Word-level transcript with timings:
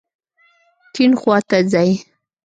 کیڼ 0.93 1.11
خواته 1.21 1.57
ځئ 1.71 1.91